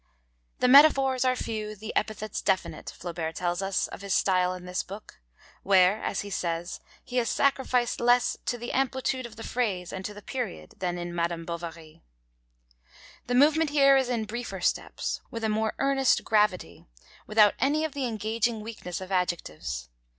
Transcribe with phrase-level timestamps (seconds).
[0.61, 4.81] 'The metaphors are few, the epithets definite,' Flaubert tells us, of his style in this
[4.81, 5.19] book,
[5.61, 10.03] where, as he says, he has sacrificed less 'to the amplitude of the phrase and
[10.03, 12.01] to the period,' than in Madame Bovary.
[13.27, 16.87] The movement here is in briefer steps, with a more earnest gravity,
[17.27, 19.87] without any of the engaging weakness of adjectives.